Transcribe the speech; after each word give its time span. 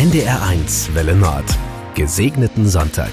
NDR1 0.00 0.94
Welle 0.94 1.14
Nord. 1.14 1.44
Gesegneten 1.94 2.66
Sonntag. 2.66 3.12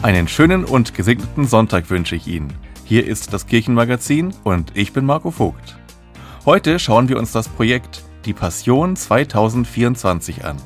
Einen 0.00 0.28
schönen 0.28 0.64
und 0.64 0.94
gesegneten 0.94 1.48
Sonntag 1.48 1.90
wünsche 1.90 2.14
ich 2.14 2.28
Ihnen. 2.28 2.52
Hier 2.84 3.04
ist 3.04 3.32
das 3.32 3.48
Kirchenmagazin 3.48 4.32
und 4.44 4.70
ich 4.76 4.92
bin 4.92 5.04
Marco 5.04 5.32
Vogt. 5.32 5.78
Heute 6.44 6.78
schauen 6.78 7.08
wir 7.08 7.18
uns 7.18 7.32
das 7.32 7.48
Projekt 7.48 8.04
Die 8.24 8.34
Passion 8.34 8.94
2024 8.94 10.44
an. 10.44 10.58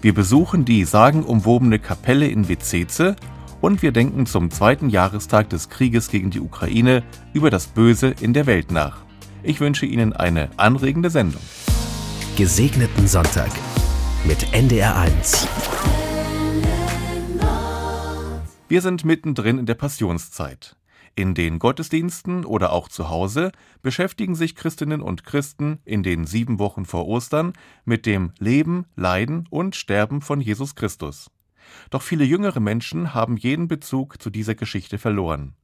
Wir 0.00 0.14
besuchen 0.14 0.64
die 0.64 0.84
sagenumwobene 0.84 1.80
Kapelle 1.80 2.28
in 2.28 2.48
Vizzeze 2.48 3.16
und 3.60 3.82
wir 3.82 3.90
denken 3.90 4.26
zum 4.26 4.52
zweiten 4.52 4.90
Jahrestag 4.90 5.50
des 5.50 5.70
Krieges 5.70 6.08
gegen 6.08 6.30
die 6.30 6.40
Ukraine 6.40 7.02
über 7.32 7.50
das 7.50 7.66
Böse 7.66 8.14
in 8.20 8.32
der 8.32 8.46
Welt 8.46 8.70
nach. 8.70 8.98
Ich 9.42 9.58
wünsche 9.58 9.86
Ihnen 9.86 10.12
eine 10.12 10.50
anregende 10.56 11.10
Sendung. 11.10 11.42
Gesegneten 12.36 13.08
Sonntag 13.08 13.50
mit 14.24 14.38
NDR1. 14.48 15.46
Wir 18.68 18.82
sind 18.82 19.04
mittendrin 19.04 19.58
in 19.58 19.66
der 19.66 19.74
Passionszeit. 19.74 20.76
In 21.14 21.34
den 21.34 21.58
Gottesdiensten 21.58 22.44
oder 22.44 22.72
auch 22.72 22.88
zu 22.88 23.08
Hause 23.08 23.52
beschäftigen 23.82 24.34
sich 24.34 24.54
Christinnen 24.54 25.02
und 25.02 25.24
Christen 25.24 25.78
in 25.84 26.02
den 26.02 26.26
sieben 26.26 26.58
Wochen 26.58 26.84
vor 26.84 27.06
Ostern 27.06 27.52
mit 27.84 28.06
dem 28.06 28.32
Leben, 28.38 28.86
Leiden 28.96 29.46
und 29.50 29.76
Sterben 29.76 30.20
von 30.20 30.40
Jesus 30.40 30.74
Christus. 30.74 31.30
Doch 31.90 32.02
viele 32.02 32.24
jüngere 32.24 32.60
Menschen 32.60 33.14
haben 33.14 33.36
jeden 33.36 33.68
Bezug 33.68 34.20
zu 34.22 34.30
dieser 34.30 34.54
Geschichte 34.54 34.98
verloren. 34.98 35.54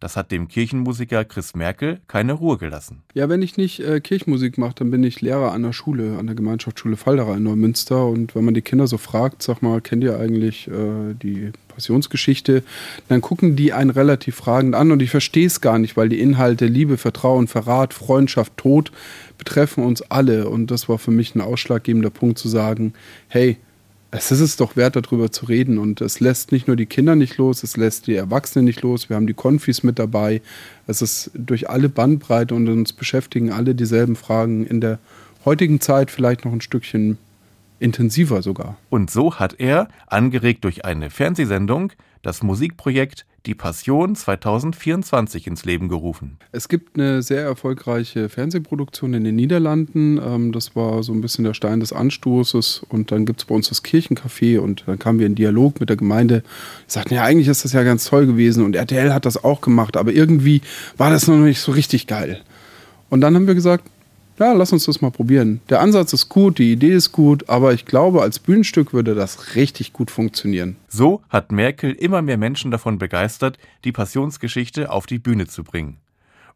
Das 0.00 0.16
hat 0.16 0.32
dem 0.32 0.48
Kirchenmusiker 0.48 1.24
Chris 1.24 1.54
Merkel 1.54 2.00
keine 2.08 2.32
Ruhe 2.32 2.58
gelassen. 2.58 3.02
Ja, 3.14 3.28
wenn 3.28 3.42
ich 3.42 3.56
nicht 3.56 3.80
äh, 3.80 4.00
Kirchenmusik 4.00 4.58
mache, 4.58 4.74
dann 4.76 4.90
bin 4.90 5.04
ich 5.04 5.20
Lehrer 5.20 5.52
an 5.52 5.62
der 5.62 5.72
Schule, 5.72 6.18
an 6.18 6.26
der 6.26 6.34
Gemeinschaftsschule 6.34 6.96
Falderer 6.96 7.36
in 7.36 7.44
Neumünster. 7.44 8.06
Und 8.06 8.34
wenn 8.34 8.44
man 8.44 8.54
die 8.54 8.62
Kinder 8.62 8.86
so 8.86 8.98
fragt, 8.98 9.42
sag 9.42 9.62
mal, 9.62 9.80
kennt 9.80 10.02
ihr 10.04 10.18
eigentlich 10.18 10.68
äh, 10.68 11.14
die 11.14 11.52
Passionsgeschichte, 11.68 12.62
dann 13.08 13.20
gucken 13.20 13.56
die 13.56 13.72
einen 13.72 13.90
relativ 13.90 14.36
fragend 14.36 14.74
an 14.74 14.92
und 14.92 15.02
ich 15.02 15.10
verstehe 15.10 15.46
es 15.46 15.60
gar 15.60 15.78
nicht, 15.78 15.96
weil 15.96 16.08
die 16.08 16.20
Inhalte 16.20 16.66
Liebe, 16.66 16.96
Vertrauen, 16.96 17.48
Verrat, 17.48 17.94
Freundschaft, 17.94 18.56
Tod 18.56 18.92
betreffen 19.38 19.84
uns 19.84 20.02
alle. 20.02 20.48
Und 20.48 20.70
das 20.70 20.88
war 20.88 20.98
für 20.98 21.10
mich 21.10 21.34
ein 21.34 21.40
ausschlaggebender 21.40 22.10
Punkt 22.10 22.38
zu 22.38 22.48
sagen, 22.48 22.92
hey, 23.28 23.56
es 24.14 24.30
ist 24.30 24.40
es 24.40 24.56
doch 24.56 24.76
wert, 24.76 24.94
darüber 24.94 25.32
zu 25.32 25.46
reden. 25.46 25.78
Und 25.78 26.02
es 26.02 26.20
lässt 26.20 26.52
nicht 26.52 26.66
nur 26.66 26.76
die 26.76 26.86
Kinder 26.86 27.16
nicht 27.16 27.38
los, 27.38 27.62
es 27.62 27.78
lässt 27.78 28.06
die 28.06 28.14
Erwachsenen 28.14 28.66
nicht 28.66 28.82
los. 28.82 29.08
Wir 29.08 29.16
haben 29.16 29.26
die 29.26 29.34
Konfis 29.34 29.82
mit 29.82 29.98
dabei. 29.98 30.42
Es 30.86 31.00
ist 31.00 31.30
durch 31.34 31.70
alle 31.70 31.88
Bandbreite 31.88 32.54
und 32.54 32.68
uns 32.68 32.92
beschäftigen 32.92 33.50
alle 33.50 33.74
dieselben 33.74 34.14
Fragen 34.14 34.66
in 34.66 34.82
der 34.82 34.98
heutigen 35.46 35.80
Zeit 35.80 36.10
vielleicht 36.10 36.44
noch 36.44 36.52
ein 36.52 36.60
Stückchen 36.60 37.16
intensiver 37.78 38.42
sogar. 38.42 38.76
Und 38.90 39.10
so 39.10 39.36
hat 39.36 39.56
er, 39.58 39.88
angeregt 40.06 40.64
durch 40.64 40.84
eine 40.84 41.08
Fernsehsendung, 41.08 41.92
das 42.22 42.42
Musikprojekt 42.42 43.26
Die 43.44 43.56
Passion 43.56 44.14
2024 44.14 45.48
ins 45.48 45.64
Leben 45.64 45.88
gerufen. 45.88 46.38
Es 46.52 46.68
gibt 46.68 46.96
eine 46.96 47.22
sehr 47.22 47.42
erfolgreiche 47.42 48.28
Fernsehproduktion 48.28 49.14
in 49.14 49.24
den 49.24 49.34
Niederlanden. 49.34 50.18
Ähm, 50.18 50.52
das 50.52 50.76
war 50.76 51.02
so 51.02 51.12
ein 51.12 51.20
bisschen 51.20 51.44
der 51.44 51.54
Stein 51.54 51.80
des 51.80 51.92
Anstoßes. 51.92 52.86
Und 52.88 53.10
dann 53.10 53.26
gibt 53.26 53.40
es 53.40 53.46
bei 53.46 53.54
uns 53.56 53.68
das 53.68 53.82
Kirchencafé 53.82 54.60
und 54.60 54.84
dann 54.86 55.00
kamen 55.00 55.18
wir 55.18 55.26
in 55.26 55.34
Dialog 55.34 55.80
mit 55.80 55.88
der 55.88 55.96
Gemeinde. 55.96 56.44
Die 56.86 56.92
sagten, 56.92 57.14
ja, 57.14 57.24
eigentlich 57.24 57.48
ist 57.48 57.64
das 57.64 57.72
ja 57.72 57.82
ganz 57.82 58.04
toll 58.04 58.26
gewesen 58.26 58.64
und 58.64 58.76
RTL 58.76 59.12
hat 59.12 59.26
das 59.26 59.42
auch 59.42 59.60
gemacht, 59.60 59.96
aber 59.96 60.12
irgendwie 60.12 60.62
war 60.96 61.10
das 61.10 61.26
noch 61.26 61.36
nicht 61.36 61.60
so 61.60 61.72
richtig 61.72 62.06
geil. 62.06 62.40
Und 63.10 63.20
dann 63.20 63.34
haben 63.34 63.48
wir 63.48 63.56
gesagt, 63.56 63.84
ja, 64.38 64.52
lass 64.52 64.72
uns 64.72 64.86
das 64.86 65.00
mal 65.00 65.10
probieren. 65.10 65.60
Der 65.68 65.80
Ansatz 65.80 66.12
ist 66.12 66.28
gut, 66.28 66.58
die 66.58 66.72
Idee 66.72 66.92
ist 66.92 67.12
gut, 67.12 67.48
aber 67.48 67.72
ich 67.72 67.84
glaube, 67.84 68.22
als 68.22 68.38
Bühnenstück 68.38 68.92
würde 68.92 69.14
das 69.14 69.54
richtig 69.54 69.92
gut 69.92 70.10
funktionieren. 70.10 70.76
So 70.88 71.22
hat 71.28 71.52
Merkel 71.52 71.92
immer 71.92 72.22
mehr 72.22 72.38
Menschen 72.38 72.70
davon 72.70 72.98
begeistert, 72.98 73.58
die 73.84 73.92
Passionsgeschichte 73.92 74.90
auf 74.90 75.06
die 75.06 75.18
Bühne 75.18 75.46
zu 75.46 75.64
bringen. 75.64 75.98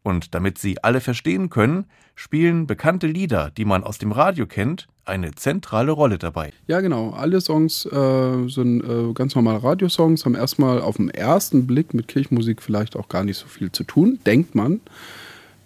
Und 0.03 0.33
damit 0.35 0.57
sie 0.57 0.83
alle 0.83 1.01
verstehen 1.01 1.49
können, 1.49 1.85
spielen 2.15 2.65
bekannte 2.65 3.07
Lieder, 3.07 3.51
die 3.55 3.65
man 3.65 3.83
aus 3.83 3.97
dem 3.97 4.11
Radio 4.11 4.45
kennt, 4.45 4.87
eine 5.05 5.35
zentrale 5.35 5.91
Rolle 5.91 6.17
dabei. 6.17 6.51
Ja, 6.67 6.81
genau. 6.81 7.11
Alle 7.11 7.39
Songs 7.41 7.85
äh, 7.85 8.47
sind 8.47 8.83
äh, 8.83 9.13
ganz 9.13 9.35
normale 9.35 9.63
Radiosongs, 9.63 10.25
haben 10.25 10.35
erstmal 10.35 10.81
auf 10.81 10.97
den 10.97 11.09
ersten 11.09 11.67
Blick 11.67 11.93
mit 11.93 12.07
Kirchenmusik 12.07 12.61
vielleicht 12.61 12.95
auch 12.95 13.07
gar 13.07 13.23
nicht 13.23 13.37
so 13.37 13.47
viel 13.47 13.71
zu 13.71 13.83
tun, 13.83 14.19
denkt 14.25 14.55
man. 14.55 14.81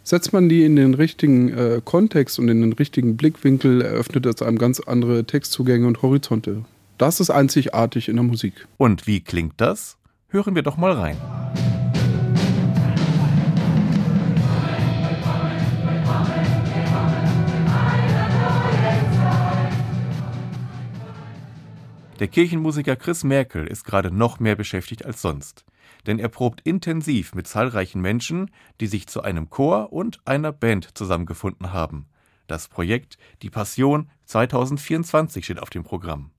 Setzt 0.04 0.34
man 0.34 0.50
die 0.50 0.66
in 0.66 0.76
den 0.76 0.96
richtigen 0.96 1.50
äh, 1.50 1.82
Kontext 1.84 2.40
und 2.40 2.50
in 2.50 2.62
den 2.62 2.74
richtigen 2.74 3.18
Blickwinkel, 3.18 3.82
eröffnet 3.82 4.26
es 4.26 4.42
einem 4.42 4.58
ganz 4.58 4.80
andere 4.80 5.26
Textzugänge 5.26 5.86
und 5.86 6.02
Horizonte. 6.02 6.66
Das 6.98 7.20
ist 7.20 7.30
einzigartig 7.30 8.10
in 8.10 8.16
der 8.16 8.24
Musik. 8.24 8.68
Und 8.78 9.06
wie 9.06 9.22
klingt 9.22 9.54
das? 9.58 9.98
Hören 10.30 10.56
wir 10.56 10.64
doch 10.64 10.78
mal 10.78 10.94
rein. 10.94 11.18
Der 22.20 22.28
Kirchenmusiker 22.28 22.96
Chris 22.96 23.24
Merkel 23.24 23.68
ist 23.68 23.84
gerade 23.84 24.12
noch 24.12 24.40
mehr 24.40 24.56
beschäftigt 24.56 25.06
als 25.06 25.22
sonst 25.22 25.64
denn 26.08 26.20
er 26.20 26.30
probt 26.30 26.62
intensiv 26.62 27.36
mit 27.36 27.48
zahlreichen 27.48 28.02
Menschen, 28.02 28.52
die 28.80 28.88
sich 28.88 29.08
zu 29.08 29.22
einem 29.22 29.50
Chor 29.50 29.94
und 29.94 30.20
einer 30.26 30.52
Band 30.52 30.98
zusammengefunden 30.98 31.74
haben. 31.74 32.08
Das 32.48 32.68
Projekt 32.68 33.18
Die 33.42 33.50
Passion 33.50 34.10
2024 34.26 35.46
steht 35.46 35.60
auf 35.60 35.70
dem 35.70 35.84
Programm. 35.84 36.32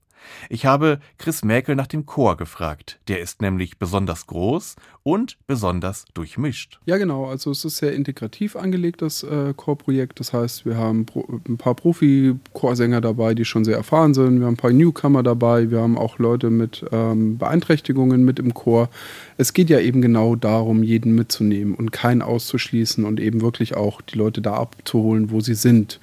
Ich 0.49 0.65
habe 0.65 0.99
Chris 1.17 1.43
Mäkel 1.43 1.75
nach 1.75 1.87
dem 1.87 2.05
Chor 2.05 2.37
gefragt. 2.37 2.99
Der 3.07 3.19
ist 3.19 3.41
nämlich 3.41 3.77
besonders 3.77 4.27
groß 4.27 4.75
und 5.03 5.37
besonders 5.47 6.05
durchmischt. 6.13 6.79
Ja, 6.85 6.97
genau. 6.97 7.25
Also 7.25 7.51
es 7.51 7.65
ist 7.65 7.77
sehr 7.77 7.93
integrativ 7.93 8.55
angelegt, 8.55 9.01
das 9.01 9.23
äh, 9.23 9.53
Chorprojekt. 9.55 10.19
Das 10.19 10.33
heißt, 10.33 10.65
wir 10.65 10.77
haben 10.77 11.05
ein 11.47 11.57
paar 11.57 11.75
Profi-Chorsänger 11.75 13.01
dabei, 13.01 13.33
die 13.33 13.45
schon 13.45 13.65
sehr 13.65 13.75
erfahren 13.75 14.13
sind. 14.13 14.39
Wir 14.39 14.45
haben 14.45 14.53
ein 14.53 14.57
paar 14.57 14.71
Newcomer 14.71 15.23
dabei. 15.23 15.69
Wir 15.69 15.81
haben 15.81 15.97
auch 15.97 16.19
Leute 16.19 16.49
mit 16.49 16.85
ähm, 16.91 17.37
Beeinträchtigungen 17.37 18.23
mit 18.23 18.39
im 18.39 18.53
Chor. 18.53 18.89
Es 19.37 19.53
geht 19.53 19.69
ja 19.69 19.79
eben 19.79 20.01
genau 20.01 20.35
darum, 20.35 20.83
jeden 20.83 21.15
mitzunehmen 21.15 21.75
und 21.75 21.91
keinen 21.91 22.21
auszuschließen 22.21 23.03
und 23.03 23.19
eben 23.19 23.41
wirklich 23.41 23.75
auch 23.75 24.01
die 24.01 24.17
Leute 24.17 24.41
da 24.41 24.53
abzuholen, 24.53 25.31
wo 25.31 25.41
sie 25.41 25.55
sind 25.55 25.99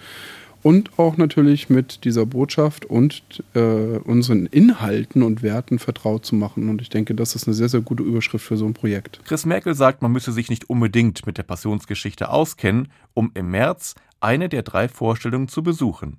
und 0.63 0.99
auch 0.99 1.17
natürlich 1.17 1.71
mit 1.71 2.05
dieser 2.05 2.27
Botschaft 2.27 2.85
und 2.85 3.23
äh, 3.55 3.61
unseren 3.61 4.47
Inhalten 4.47 5.23
und 5.23 5.43
Werten 5.43 5.79
vertraut 5.79 6.27
zu 6.27 6.35
machen. 6.35 6.69
Und 6.69 6.83
ich 6.83 6.91
denke, 6.91 7.15
das 7.15 7.35
ist 7.35 7.47
eine 7.47 7.55
sehr, 7.55 7.69
sehr 7.69 7.81
gute 7.81 8.03
Überschrift 8.03 8.45
für 8.45 8.57
so 8.57 8.67
ein 8.67 8.75
Projekt. 8.75 9.21
Chris 9.25 9.47
Merkel 9.47 9.75
sagt, 9.75 10.03
man 10.03 10.13
müsse 10.13 10.33
sich 10.33 10.51
nicht 10.51 10.69
unbedingt 10.69 11.27
mit 11.27 11.39
der 11.39 11.45
Passionsgeschichte 11.45 12.31
auskennen, 12.31 12.89
um 13.15 13.31
im 13.35 13.51
März 13.51 13.95
eine 14.21 14.49
der 14.49 14.63
drei 14.63 14.89
Vorstellungen 14.89 15.49
zu 15.49 15.63
besuchen. 15.63 16.19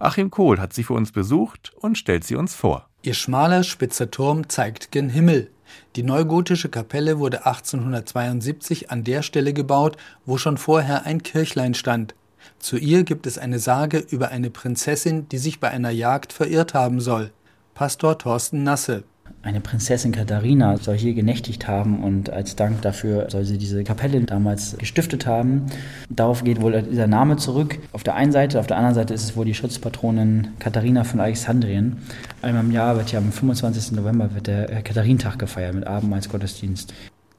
Achim 0.00 0.30
Kohl 0.30 0.58
hat 0.58 0.72
sie 0.72 0.84
für 0.84 0.94
uns 0.94 1.12
besucht 1.12 1.74
und 1.76 1.98
stellt 1.98 2.24
sie 2.24 2.34
uns 2.34 2.54
vor. 2.54 2.88
Ihr 3.02 3.12
schmaler, 3.12 3.62
spitzer 3.62 4.10
Turm 4.10 4.48
zeigt 4.48 4.90
gen 4.90 5.10
Himmel. 5.10 5.50
Die 5.94 6.02
neugotische 6.02 6.70
Kapelle 6.70 7.18
wurde 7.18 7.44
1872 7.44 8.90
an 8.90 9.04
der 9.04 9.20
Stelle 9.20 9.52
gebaut, 9.52 9.98
wo 10.24 10.38
schon 10.38 10.56
vorher 10.56 11.04
ein 11.04 11.22
Kirchlein 11.22 11.74
stand. 11.74 12.14
Zu 12.58 12.78
ihr 12.78 13.04
gibt 13.04 13.26
es 13.26 13.36
eine 13.36 13.58
Sage 13.58 13.98
über 13.98 14.30
eine 14.30 14.48
Prinzessin, 14.48 15.28
die 15.28 15.36
sich 15.36 15.60
bei 15.60 15.68
einer 15.68 15.90
Jagd 15.90 16.32
verirrt 16.32 16.72
haben 16.72 17.02
soll. 17.02 17.32
Pastor 17.74 18.16
Thorsten 18.16 18.62
Nasse. 18.62 19.04
Eine 19.44 19.60
Prinzessin 19.60 20.12
Katharina 20.12 20.76
soll 20.76 20.96
hier 20.96 21.14
genächtigt 21.14 21.66
haben 21.66 22.04
und 22.04 22.30
als 22.30 22.54
Dank 22.54 22.80
dafür 22.82 23.28
soll 23.28 23.44
sie 23.44 23.58
diese 23.58 23.82
Kapelle 23.82 24.20
damals 24.20 24.76
gestiftet 24.78 25.26
haben. 25.26 25.66
Darauf 26.08 26.44
geht 26.44 26.60
wohl 26.60 26.80
dieser 26.82 27.08
Name 27.08 27.36
zurück. 27.36 27.80
Auf 27.90 28.04
der 28.04 28.14
einen 28.14 28.30
Seite, 28.30 28.60
auf 28.60 28.68
der 28.68 28.76
anderen 28.76 28.94
Seite 28.94 29.14
ist 29.14 29.24
es 29.24 29.36
wohl 29.36 29.44
die 29.44 29.54
Schutzpatronin 29.54 30.48
Katharina 30.60 31.02
von 31.02 31.18
Alexandrien. 31.18 31.96
Einmal 32.40 32.62
im 32.62 32.70
Jahr 32.70 32.96
wird 32.96 33.10
ja 33.10 33.18
am 33.18 33.32
25. 33.32 33.92
November 33.92 34.32
wird 34.32 34.46
der 34.46 34.66
Katharinentag 34.82 35.40
gefeiert 35.40 35.74
mit 35.74 35.88
Abendmahlsgottesdienst. 35.88 36.94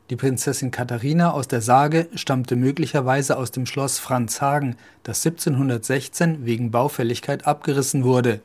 Die 0.09 0.18
Prinzessin 0.18 0.71
Katharina 0.71 1.31
aus 1.31 1.47
der 1.47 1.62
Sage 1.62 2.09
stammte 2.15 2.57
möglicherweise 2.57 3.38
aus 3.38 3.51
dem 3.51 3.65
Schloss 3.65 4.00
Franzhagen, 4.00 4.75
das 5.03 5.25
1716 5.25 6.45
wegen 6.45 6.69
Baufälligkeit 6.69 7.47
abgerissen 7.47 8.03
wurde. 8.03 8.41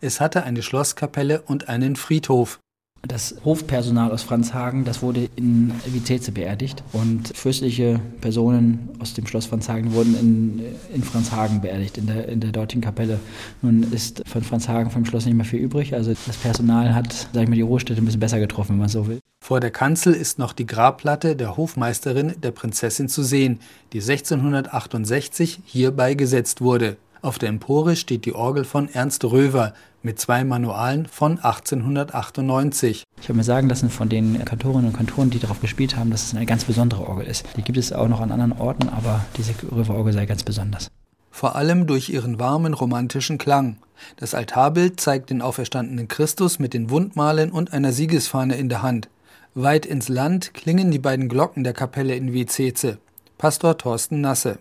Es 0.00 0.20
hatte 0.20 0.44
eine 0.44 0.62
Schlosskapelle 0.62 1.42
und 1.42 1.68
einen 1.68 1.96
Friedhof. 1.96 2.60
Das 3.02 3.34
Hofpersonal 3.44 4.12
aus 4.12 4.22
Franzhagen, 4.22 4.84
das 4.84 5.00
wurde 5.00 5.30
in 5.34 5.72
Vizeze 5.86 6.32
beerdigt 6.32 6.84
und 6.92 7.34
fürstliche 7.34 7.98
Personen 8.20 8.90
aus 8.98 9.14
dem 9.14 9.26
Schloss 9.26 9.46
Franzhagen 9.46 9.94
wurden 9.94 10.14
in, 10.18 10.62
in 10.94 11.02
Franzhagen 11.02 11.62
beerdigt, 11.62 11.96
in 11.96 12.06
der, 12.06 12.28
in 12.28 12.40
der 12.40 12.52
dortigen 12.52 12.82
Kapelle. 12.82 13.18
Nun 13.62 13.90
ist 13.90 14.22
von 14.28 14.42
Franzhagen 14.42 14.90
vom 14.90 15.06
Schloss 15.06 15.24
nicht 15.24 15.34
mehr 15.34 15.46
viel 15.46 15.60
übrig, 15.60 15.94
also 15.94 16.12
das 16.26 16.36
Personal 16.36 16.94
hat, 16.94 17.28
sag 17.32 17.42
ich 17.42 17.48
mal, 17.48 17.54
die 17.54 17.62
Ruhestätte 17.62 18.02
ein 18.02 18.04
bisschen 18.04 18.20
besser 18.20 18.38
getroffen, 18.38 18.72
wenn 18.72 18.80
man 18.80 18.88
so 18.88 19.08
will. 19.08 19.20
Vor 19.42 19.60
der 19.60 19.70
Kanzel 19.70 20.12
ist 20.12 20.38
noch 20.38 20.52
die 20.52 20.66
Grabplatte 20.66 21.36
der 21.36 21.56
Hofmeisterin 21.56 22.34
der 22.42 22.50
Prinzessin 22.50 23.08
zu 23.08 23.22
sehen, 23.22 23.60
die 23.94 24.00
1668 24.00 25.60
hier 25.64 25.90
beigesetzt 25.90 26.60
wurde. 26.60 26.98
Auf 27.22 27.38
der 27.38 27.48
Empore 27.48 27.96
steht 27.96 28.24
die 28.24 28.34
Orgel 28.34 28.64
von 28.64 28.88
Ernst 28.88 29.24
Röver 29.24 29.74
mit 30.02 30.18
zwei 30.18 30.44
Manualen 30.44 31.06
von 31.06 31.38
1898. 31.38 33.04
Ich 33.20 33.28
habe 33.28 33.36
mir 33.36 33.44
sagen 33.44 33.68
lassen 33.68 33.90
von 33.90 34.08
den 34.08 34.44
Kantorinnen 34.44 34.86
und 34.86 34.96
Kantoren, 34.96 35.30
die 35.30 35.38
darauf 35.38 35.60
gespielt 35.60 35.96
haben, 35.96 36.10
dass 36.10 36.24
es 36.24 36.34
eine 36.34 36.46
ganz 36.46 36.64
besondere 36.64 37.06
Orgel 37.06 37.26
ist. 37.26 37.44
Die 37.56 37.62
gibt 37.62 37.78
es 37.78 37.92
auch 37.92 38.08
noch 38.08 38.20
an 38.20 38.32
anderen 38.32 38.52
Orten, 38.52 38.88
aber 38.88 39.24
diese 39.36 39.52
Röver-Orgel 39.70 40.12
sei 40.12 40.26
ganz 40.26 40.42
besonders. 40.42 40.90
Vor 41.30 41.56
allem 41.56 41.86
durch 41.86 42.08
ihren 42.08 42.38
warmen 42.38 42.74
romantischen 42.74 43.38
Klang. 43.38 43.76
Das 44.16 44.34
Altarbild 44.34 45.00
zeigt 45.00 45.30
den 45.30 45.42
auferstandenen 45.42 46.08
Christus 46.08 46.58
mit 46.58 46.74
den 46.74 46.90
Wundmalen 46.90 47.52
und 47.52 47.72
einer 47.72 47.92
Siegesfahne 47.92 48.56
in 48.56 48.68
der 48.68 48.82
Hand. 48.82 49.08
Weit 49.54 49.86
ins 49.86 50.08
Land 50.08 50.54
klingen 50.54 50.90
die 50.90 50.98
beiden 50.98 51.28
Glocken 51.28 51.64
der 51.64 51.72
Kapelle 51.72 52.14
in 52.14 52.32
Vizeze. 52.32 52.98
Pastor 53.38 53.78
Thorsten 53.78 54.20
Nasse. 54.20 54.58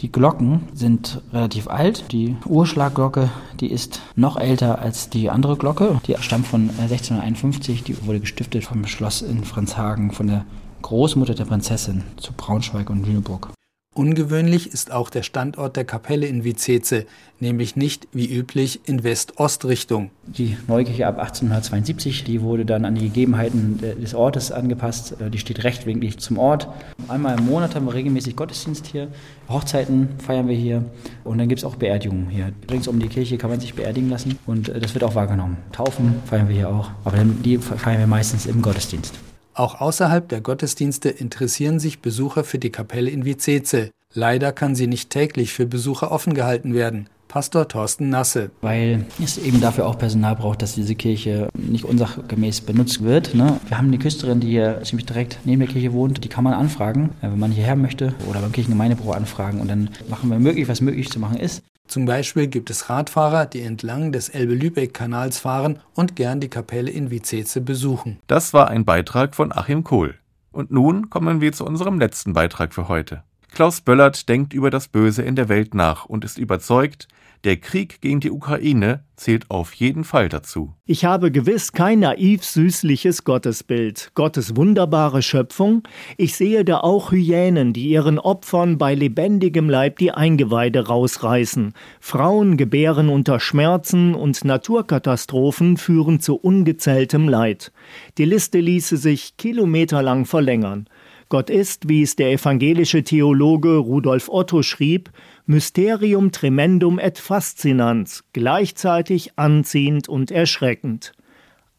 Die 0.00 0.10
Glocken 0.10 0.62
sind 0.72 1.20
relativ 1.30 1.68
alt. 1.68 2.10
Die 2.10 2.36
Urschlagglocke, 2.46 3.28
die 3.60 3.70
ist 3.70 4.00
noch 4.16 4.38
älter 4.38 4.78
als 4.78 5.10
die 5.10 5.28
andere 5.28 5.58
Glocke. 5.58 6.00
Die 6.06 6.16
stammt 6.20 6.46
von 6.46 6.70
1651. 6.70 7.84
Die 7.84 8.06
wurde 8.06 8.20
gestiftet 8.20 8.64
vom 8.64 8.86
Schloss 8.86 9.20
in 9.20 9.44
Franzhagen 9.44 10.10
von 10.10 10.26
der 10.26 10.46
Großmutter 10.80 11.34
der 11.34 11.44
Prinzessin 11.44 12.02
zu 12.16 12.32
Braunschweig 12.32 12.88
und 12.88 13.06
Lüneburg. 13.06 13.50
Ungewöhnlich 13.96 14.72
ist 14.72 14.92
auch 14.92 15.10
der 15.10 15.24
Standort 15.24 15.74
der 15.74 15.84
Kapelle 15.84 16.26
in 16.26 16.44
Vizeze, 16.44 17.06
nämlich 17.40 17.74
nicht 17.74 18.06
wie 18.12 18.32
üblich 18.32 18.80
in 18.84 19.02
West-Ost-Richtung. 19.02 20.10
Die 20.26 20.56
Neukirche 20.68 21.08
ab 21.08 21.18
1872, 21.18 22.22
die 22.22 22.40
wurde 22.40 22.64
dann 22.64 22.84
an 22.84 22.94
die 22.94 23.08
Gegebenheiten 23.08 23.78
des 23.78 24.14
Ortes 24.14 24.52
angepasst. 24.52 25.16
Die 25.32 25.38
steht 25.38 25.64
rechtwinklig 25.64 26.18
zum 26.18 26.38
Ort. 26.38 26.68
Einmal 27.08 27.36
im 27.36 27.46
Monat 27.46 27.74
haben 27.74 27.84
wir 27.84 27.94
regelmäßig 27.94 28.36
Gottesdienst 28.36 28.86
hier. 28.86 29.08
Hochzeiten 29.48 30.08
feiern 30.18 30.46
wir 30.46 30.56
hier 30.56 30.84
und 31.24 31.38
dann 31.38 31.48
gibt 31.48 31.58
es 31.58 31.64
auch 31.64 31.74
Beerdigungen 31.74 32.30
hier. 32.30 32.52
Rings 32.70 32.86
um 32.86 33.00
die 33.00 33.08
Kirche 33.08 33.38
kann 33.38 33.50
man 33.50 33.58
sich 33.58 33.74
beerdigen 33.74 34.08
lassen 34.08 34.38
und 34.46 34.68
das 34.68 34.94
wird 34.94 35.02
auch 35.02 35.16
wahrgenommen. 35.16 35.56
Taufen 35.72 36.14
feiern 36.26 36.48
wir 36.48 36.54
hier 36.54 36.68
auch, 36.68 36.92
aber 37.04 37.18
die 37.24 37.58
feiern 37.58 37.98
wir 37.98 38.06
meistens 38.06 38.46
im 38.46 38.62
Gottesdienst. 38.62 39.18
Auch 39.54 39.80
außerhalb 39.80 40.28
der 40.28 40.40
Gottesdienste 40.40 41.08
interessieren 41.08 41.80
sich 41.80 42.00
Besucher 42.00 42.44
für 42.44 42.58
die 42.58 42.70
Kapelle 42.70 43.10
in 43.10 43.24
Vizeze. 43.24 43.90
Leider 44.12 44.52
kann 44.52 44.74
sie 44.74 44.86
nicht 44.86 45.10
täglich 45.10 45.52
für 45.52 45.66
Besucher 45.66 46.12
offen 46.12 46.34
gehalten 46.34 46.74
werden. 46.74 47.08
Pastor 47.30 47.68
Thorsten 47.68 48.10
Nasse. 48.10 48.50
Weil 48.60 49.06
es 49.22 49.38
eben 49.38 49.60
dafür 49.60 49.86
auch 49.86 49.96
Personal 49.96 50.34
braucht, 50.34 50.62
dass 50.62 50.74
diese 50.74 50.96
Kirche 50.96 51.48
nicht 51.54 51.84
unsachgemäß 51.84 52.62
benutzt 52.62 53.04
wird. 53.04 53.34
Ne? 53.36 53.60
Wir 53.68 53.78
haben 53.78 53.86
eine 53.86 53.98
Küsterin, 53.98 54.40
die 54.40 54.48
hier 54.48 54.80
ziemlich 54.82 55.06
direkt 55.06 55.38
neben 55.44 55.60
der 55.60 55.68
Kirche 55.68 55.92
wohnt. 55.92 56.24
Die 56.24 56.28
kann 56.28 56.42
man 56.42 56.54
anfragen, 56.54 57.10
wenn 57.20 57.38
man 57.38 57.52
hierher 57.52 57.76
möchte 57.76 58.14
oder 58.28 58.40
beim 58.40 58.50
Kirchengemeindebüro 58.50 59.12
anfragen. 59.12 59.60
Und 59.60 59.68
dann 59.68 59.90
machen 60.08 60.28
wir 60.28 60.40
möglich, 60.40 60.66
was 60.66 60.80
möglich 60.80 61.08
zu 61.08 61.20
machen 61.20 61.36
ist. 61.36 61.62
Zum 61.90 62.04
Beispiel 62.04 62.46
gibt 62.46 62.70
es 62.70 62.88
Radfahrer, 62.88 63.46
die 63.46 63.62
entlang 63.62 64.12
des 64.12 64.28
Elbe-Lübeck-Kanals 64.28 65.40
fahren 65.40 65.80
und 65.92 66.14
gern 66.14 66.38
die 66.38 66.48
Kapelle 66.48 66.88
in 66.88 67.10
Vizeze 67.10 67.60
besuchen. 67.60 68.20
Das 68.28 68.54
war 68.54 68.68
ein 68.68 68.84
Beitrag 68.84 69.34
von 69.34 69.50
Achim 69.50 69.82
Kohl. 69.82 70.14
Und 70.52 70.70
nun 70.70 71.10
kommen 71.10 71.40
wir 71.40 71.52
zu 71.52 71.66
unserem 71.66 71.98
letzten 71.98 72.32
Beitrag 72.32 72.74
für 72.74 72.86
heute. 72.86 73.24
Klaus 73.52 73.80
Böllert 73.80 74.28
denkt 74.28 74.54
über 74.54 74.70
das 74.70 74.88
Böse 74.88 75.22
in 75.22 75.36
der 75.36 75.48
Welt 75.48 75.74
nach 75.74 76.04
und 76.04 76.24
ist 76.24 76.38
überzeugt, 76.38 77.08
der 77.44 77.56
Krieg 77.56 78.02
gegen 78.02 78.20
die 78.20 78.30
Ukraine 78.30 79.02
zählt 79.16 79.50
auf 79.50 79.72
jeden 79.72 80.04
Fall 80.04 80.28
dazu. 80.28 80.74
Ich 80.84 81.06
habe 81.06 81.30
gewiss 81.30 81.72
kein 81.72 82.00
naiv 82.00 82.44
süßliches 82.44 83.24
Gottesbild, 83.24 84.10
Gottes 84.14 84.56
wunderbare 84.56 85.22
Schöpfung. 85.22 85.82
Ich 86.18 86.34
sehe 86.34 86.66
da 86.66 86.80
auch 86.80 87.12
Hyänen, 87.12 87.72
die 87.72 87.88
ihren 87.88 88.18
Opfern 88.18 88.76
bei 88.76 88.94
lebendigem 88.94 89.70
Leib 89.70 89.98
die 89.98 90.12
Eingeweide 90.12 90.86
rausreißen. 90.86 91.72
Frauen 91.98 92.58
gebären 92.58 93.08
unter 93.08 93.40
Schmerzen 93.40 94.14
und 94.14 94.44
Naturkatastrophen 94.44 95.78
führen 95.78 96.20
zu 96.20 96.36
ungezähltem 96.36 97.26
Leid. 97.26 97.72
Die 98.18 98.26
Liste 98.26 98.60
ließe 98.60 98.98
sich 98.98 99.38
kilometerlang 99.38 100.26
verlängern. 100.26 100.88
Gott 101.30 101.48
ist, 101.48 101.88
wie 101.88 102.02
es 102.02 102.16
der 102.16 102.32
evangelische 102.32 103.04
Theologe 103.04 103.76
Rudolf 103.76 104.28
Otto 104.28 104.64
schrieb, 104.64 105.10
Mysterium 105.46 106.32
tremendum 106.32 106.98
et 106.98 107.18
fascinans, 107.18 108.24
gleichzeitig 108.32 109.38
anziehend 109.38 110.08
und 110.08 110.32
erschreckend. 110.32 111.12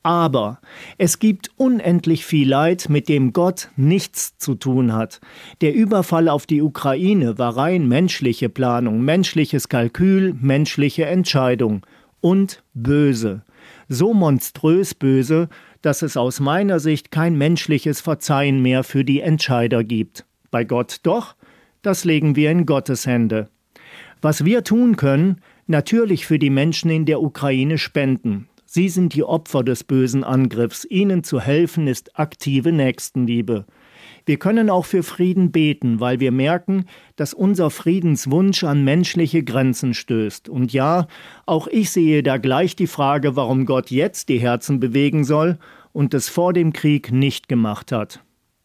Aber 0.03 0.62
es 0.98 1.20
gibt 1.20 1.51
unendlich 1.58 2.25
viel 2.25 2.48
Leid, 2.48 2.88
mit 2.89 3.10
dem 3.10 3.34
Gott 3.34 3.70
nichts 3.75 4.38
zu 4.38 4.55
tun 4.55 4.93
hat. 4.93 5.20
Der 5.60 5.75
Überfall 5.75 6.29
auf 6.29 6.46
die 6.46 6.62
Ukraine 6.62 7.38
war 7.38 7.58
rein 7.58 7.89
menschliche 7.89 8.48
Planung, 8.48 9.01
menschliches 9.01 9.67
Kalkül, 9.67 10.34
menschliche 10.39 11.08
Entscheidung 11.08 11.86
und 12.22 12.63
böse. 12.74 13.43
So 13.89 14.13
monströs 14.13 14.96
böse, 14.96 15.50
dass 15.82 16.02
es 16.02 16.18
aus 16.18 16.40
meiner 16.40 16.80
Sicht 16.80 17.12
kein 17.12 17.38
menschliches 17.38 18.02
Verzeihen 18.02 18.62
mehr 18.62 18.84
für 18.84 19.04
die 19.04 19.22
Entscheider 19.22 19.84
gibt. 19.84 20.26
Bei 20.52 20.64
Gott 20.64 21.00
doch, 21.04 21.36
das 21.82 22.06
legen 22.06 22.36
wir 22.36 22.52
in 22.52 22.66
Gottes 22.66 23.06
Hände. 23.08 23.50
Was 24.22 24.46
wir 24.46 24.64
tun 24.64 24.98
können, 24.98 25.42
natürlich 25.68 26.26
für 26.26 26.38
die 26.38 26.50
Menschen 26.50 26.92
in 26.92 27.06
der 27.06 27.22
Ukraine 27.22 27.78
spenden. 27.78 28.48
Sie 28.66 28.88
sind 28.88 29.16
die 29.16 29.24
Opfer 29.24 29.64
des 29.64 29.84
bösen 29.84 30.24
Angriffs. 30.24 30.86
Ihnen 30.86 31.24
zu 31.24 31.42
helfen 31.42 31.88
ist 31.88 32.18
aktive 32.18 32.72
Nächstenliebe. 32.72 33.66
Wir 34.25 34.38
können 34.38 34.70
auch 34.70 34.86
für 34.86 35.04
Frieden 35.04 35.51
beten, 35.51 36.00
weil 36.00 36.20
wir 36.20 36.32
merken, 36.32 36.86
dass 37.16 37.34
unser 37.34 37.70
Friedenswunsch 37.70 38.63
an 38.63 38.84
menschliche 38.84 39.44
Grenzen 39.44 39.94
stößt. 39.94 40.50
Und 40.50 40.74
ja, 40.74 41.08
auch 41.46 41.68
ich 41.68 41.92
sehe 41.92 42.24
da 42.24 42.38
gleich 42.38 42.75
die 42.75 42.88
Frage, 42.88 43.36
warum 43.36 43.66
Gott 43.66 43.92
jetzt 43.92 44.30
die 44.30 44.40
Herzen 44.40 44.80
bewegen 44.80 45.24
soll 45.24 45.58
und 45.94 46.13
es 46.13 46.30
vor 46.30 46.54
dem 46.54 46.74
Krieg 46.74 47.12
nicht 47.12 47.48
gemacht 47.48 47.92
hat. 47.92 48.24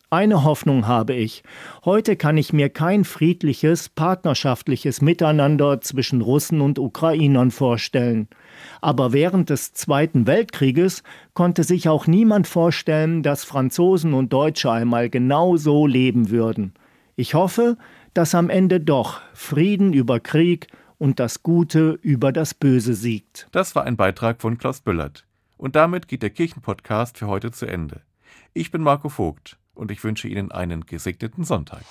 Eine 0.08 0.44
Hoffnung 0.44 0.86
habe 0.86 1.14
ich. 1.14 1.42
Heute 1.84 2.14
kann 2.14 2.36
ich 2.36 2.52
mir 2.52 2.68
kein 2.68 3.02
friedliches, 3.02 3.88
partnerschaftliches 3.88 5.02
Miteinander 5.02 5.80
zwischen 5.80 6.20
Russen 6.20 6.60
und 6.60 6.78
Ukrainern 6.78 7.50
vorstellen. 7.50 8.28
Aber 8.80 9.12
während 9.12 9.50
des 9.50 9.72
Zweiten 9.72 10.28
Weltkrieges 10.28 11.02
konnte 11.34 11.64
sich 11.64 11.88
auch 11.88 12.06
niemand 12.06 12.46
vorstellen, 12.46 13.24
dass 13.24 13.42
Franzosen 13.42 14.14
und 14.14 14.32
Deutsche 14.32 14.70
einmal 14.70 15.10
genau 15.10 15.56
so 15.56 15.88
leben 15.88 16.30
würden. 16.30 16.74
Ich 17.16 17.34
hoffe, 17.34 17.76
dass 18.14 18.36
am 18.36 18.48
Ende 18.48 18.78
doch 18.78 19.20
Frieden 19.34 19.92
über 19.92 20.20
Krieg 20.20 20.68
und 20.98 21.18
das 21.18 21.42
Gute 21.42 21.98
über 22.00 22.30
das 22.30 22.54
Böse 22.54 22.94
siegt. 22.94 23.48
Das 23.50 23.74
war 23.74 23.82
ein 23.82 23.96
Beitrag 23.96 24.40
von 24.40 24.56
Klaus 24.56 24.82
Büllert. 24.82 25.26
Und 25.56 25.74
damit 25.74 26.06
geht 26.06 26.22
der 26.22 26.30
Kirchenpodcast 26.30 27.18
für 27.18 27.26
heute 27.26 27.50
zu 27.50 27.66
Ende. 27.66 28.02
Ich 28.54 28.70
bin 28.70 28.82
Marco 28.82 29.08
Vogt 29.08 29.58
und 29.76 29.90
ich 29.90 30.02
wünsche 30.02 30.28
Ihnen 30.28 30.50
einen 30.50 30.86
gesegneten 30.86 31.44
Sonntag. 31.44 31.84